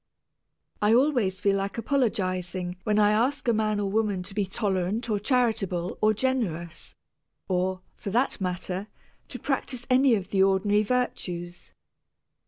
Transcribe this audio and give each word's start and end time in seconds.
I 0.81 0.95
always 0.95 1.39
feel 1.39 1.57
like 1.57 1.77
apologizing 1.77 2.77
when 2.85 2.97
I 2.97 3.11
ask 3.11 3.47
a 3.47 3.53
man 3.53 3.79
or 3.79 3.83
a 3.83 3.85
woman 3.85 4.23
to 4.23 4.33
be 4.33 4.47
tolerant 4.47 5.11
or 5.11 5.19
charitable 5.19 5.99
or 6.01 6.11
generous 6.11 6.95
or, 7.47 7.81
for 7.97 8.09
that 8.09 8.41
matter, 8.41 8.87
to 9.27 9.37
practice 9.37 9.85
any 9.91 10.15
of 10.15 10.29
the 10.31 10.41
ordinary 10.41 10.81
virtues. 10.81 11.71